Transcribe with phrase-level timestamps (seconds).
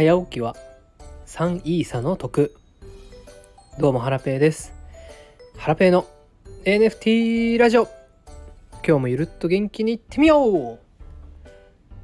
[0.00, 0.56] 早起きは
[1.26, 2.54] 3イーサの得。
[3.78, 4.72] どうもハラペーです。
[5.58, 6.06] ハラペーの
[6.64, 7.86] NFT ラジオ。
[8.82, 10.78] 今日もゆるっと元気にいってみよう。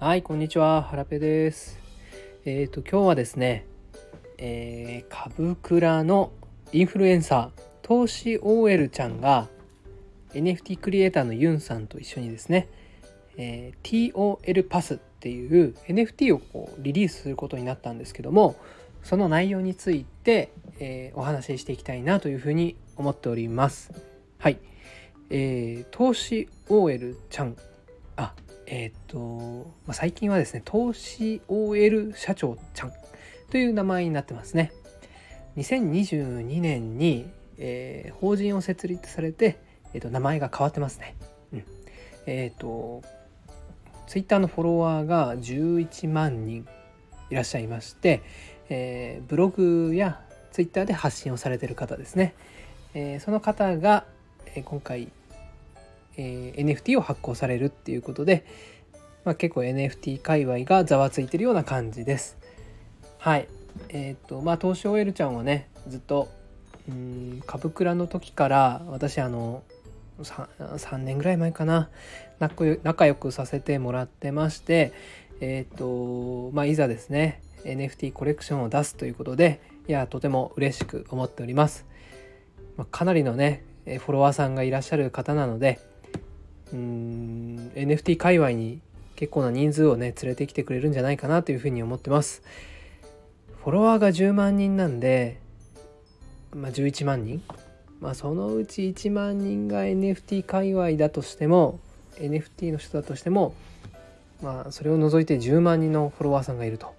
[0.00, 0.82] はいこんにちは。
[0.82, 1.78] ハラペーです。
[2.44, 3.64] えっ、ー、と今日はですね
[4.38, 6.32] えー、株倉の
[6.72, 9.46] インフルエンサー投資 OL ちゃんが
[10.32, 12.68] NFT クリエイターのユンさんと一緒にですね、
[13.36, 18.56] えー、TOL パスっていう NFT をこうリリースすることになったんですけども
[19.02, 23.92] その内容について、えー、お話ししていきたいなというふうに思っております。
[24.38, 24.58] はい、
[25.30, 27.56] えー、投資 OL ちゃん
[28.16, 28.34] あ
[28.66, 32.92] えっ、ー、と、まあ、最近はですね投資 OL 社長ちゃん
[33.50, 34.72] という名前になってますね。
[35.56, 39.58] 2022年に、えー、法人を設立されて、
[39.92, 41.14] えーと、名前が変わってますね。
[41.52, 41.64] うん、
[42.26, 43.02] えっ、ー、と
[44.06, 46.66] ツイッターのフォロワーが11万人
[47.30, 48.22] いらっしゃいまして、
[48.68, 50.20] えー、ブログや
[50.52, 52.34] ツイッターで発信をされてる方ですね、
[52.94, 54.04] えー、その方が、
[54.54, 55.10] えー、今回、
[56.16, 58.44] え NFT を発行されるっていうことで、
[59.24, 62.36] まあ、結構 NFT 界隈がざわついてるような感じです。
[63.18, 63.48] はい。
[63.88, 66.28] えっ、とまあ投資 OL ちゃんはねずっと
[66.88, 69.62] うん株倉の時から私あの
[70.20, 71.90] 3, 3年ぐらい前かな。
[72.82, 74.92] 仲良くさせてもらってまして
[75.40, 81.86] えっ、ー、とまあいざですね NFT コレクションを出すということでいやとても嬉しく思っております、
[82.76, 85.80] まあ、かなりのねフォロワーさんがいらっしゃる方なので
[86.72, 88.80] うん NFT 界隈に
[89.16, 92.42] 結構な人数をね連れてきてくれるんじゃないかなというふうに思ってます。
[93.62, 95.40] フォロワーが10万人なんで
[96.52, 97.42] まあ11万人
[98.00, 101.80] まあ、そのうち1万人が NFT 界隈だとしても
[102.16, 103.54] NFT の人だとしても、
[104.42, 106.94] まあ、それを除いて10万人のフォロワーさんがいると。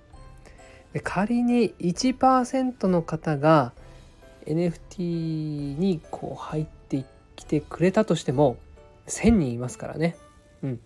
[0.94, 3.74] で仮に1%の方が
[4.48, 7.04] NFT にこう入って
[7.36, 8.58] きてくれたとしても
[9.08, 10.16] 1,000人いますからね。
[10.64, 10.80] うん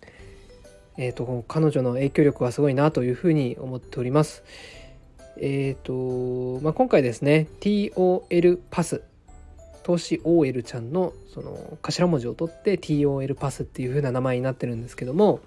[0.96, 4.42] えーと、彼女の影響力はすごいなというふうに思っております。
[5.38, 9.02] えっ、ー、と、まあ、今回ですね TOL パス
[9.82, 15.40] 投資 OL ちゃんのその頭文字を取って TOL パスっていう風な名前になってるんですけども、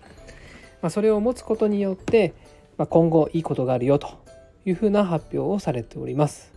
[0.82, 2.34] まあ、それを持つことによって、
[2.78, 4.18] まあ、今後いいことがあるよと
[4.66, 6.52] いう風な発表をされております。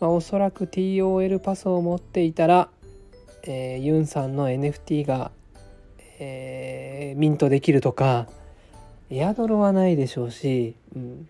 [0.00, 2.68] まあ、おそらく TOL パスを持っていたら、
[3.44, 5.32] えー、ユンさんの NFT が、
[6.18, 8.28] えー、ミントできるとか
[9.10, 11.28] エアドロはないでしょうし、うん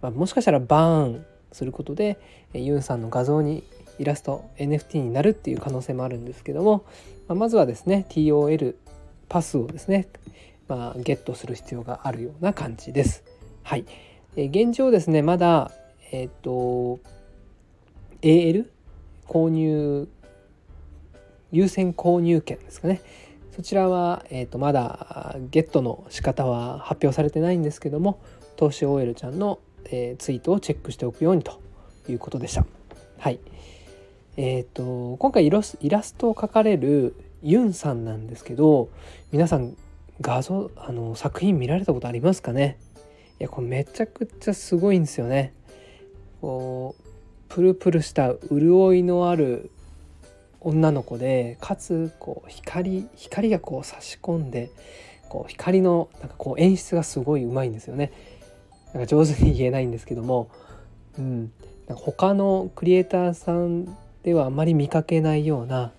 [0.00, 2.18] まあ、もしかしたらバーンすることで
[2.52, 3.64] ユンさんの画像に
[3.98, 6.84] イラスト NFT になるっていう可能性もあるんですけども、
[7.28, 8.74] まあ、まずはですね TOL
[9.28, 10.08] パスをですね、
[10.68, 13.24] まあ、ゲットする必要があるような感じです。
[13.62, 13.84] はい、
[14.36, 15.72] え現状ですねまだ
[16.12, 17.00] えっ、と
[18.22, 18.70] AL
[19.26, 20.08] 購入
[21.52, 23.02] 優先購入権ですかね
[23.56, 28.20] そちらは、えーと、まだゲットの仕方は発表されてないんですけども
[28.56, 31.60] 投資 OL ちゃんの、えー、ツイートをチェックしておくようにと
[32.08, 32.66] いうことでした。
[33.18, 33.40] はい、
[34.36, 35.76] えっ、ー、と今回イラス
[36.14, 38.90] トを描かれるユンさんなんですけど
[39.32, 39.76] 皆さん
[40.20, 42.78] 画像あの作品見られたことありますかね？
[43.38, 45.52] いやこれめちゃくちゃすごいんですよね。
[46.40, 47.02] こう
[47.48, 49.70] プルプルした潤いのある
[50.60, 54.70] 女の子でかつこう光光がこう差し込んで
[55.28, 58.12] こう光のなんかこう演出がすごいうまいんですよね。
[58.92, 60.48] なんか上手に言えないんですけども、
[61.18, 61.52] うん、
[61.86, 63.96] なんか他のクリエイターさん
[64.26, 65.92] ではあまり見かけないような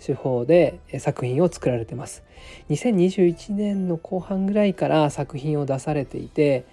[0.00, 2.22] 手法で作品を作られてます。
[2.70, 6.64] 2021年の後半ぐらいから作品を出されていて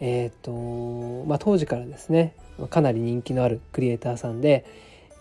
[0.00, 2.34] え、ー、とまあ当時からですね
[2.68, 4.64] かなり人気のあるクリエイターさんで、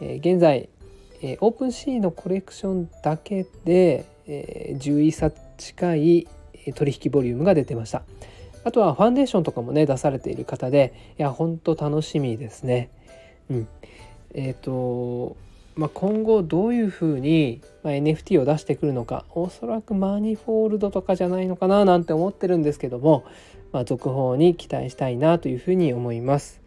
[0.01, 0.67] えー、現在、
[1.21, 6.27] えー、 OpenSea のコレクションだけで、えー、11冊近い
[6.73, 8.01] 取引ボリュームが出てました。
[8.63, 12.89] あとは Foundation とかもね出されている方でいや本当楽しみですね。
[13.51, 13.67] うん。
[14.33, 15.37] えっ、ー、と、
[15.75, 23.25] まあ、今後どういうふうに NFT を出してくるのかおそらくマニフォールドとかじゃないのかななんて思ってるんですけども、
[23.71, 26.61] まあ、続報に期待したいなというふうに思います。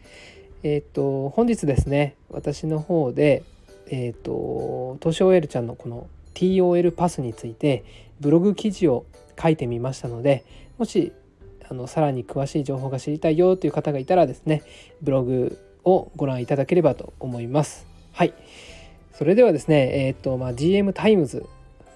[0.62, 3.43] えっ、ー、と本日ですね私の方で
[3.88, 7.85] えっ、ー、とトシオエルちゃんのこの TOL パスについて
[8.20, 9.05] ブログ記事を
[9.41, 10.44] 書いてみましたので
[10.79, 11.12] もし
[11.69, 14.62] あのさらに詳しい情報が知りたいよという方がいたらですね
[15.03, 17.87] ブログをご覧いただければと思います。
[18.12, 18.34] はい。
[19.12, 21.46] それではですね、えっ、と、まあ、GM タイムズ、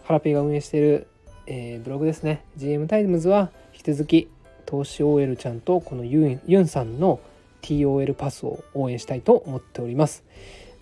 [0.04, 1.06] ハラペイが運営している、
[1.46, 2.44] えー、ブログですね。
[2.56, 4.28] GM タイムズは引き続き、
[4.66, 7.20] 投資 OL ちゃんとこのユンユンさんの
[7.62, 10.24] TOL パスを応援したいと思っております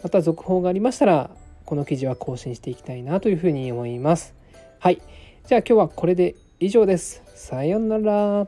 [0.03, 1.31] また続報がありましたら
[1.65, 4.35] この記事は更新していきたいなというふうに思います
[4.81, 5.01] はい
[5.47, 8.47] じゃあ今日はこれで以上ですさようなら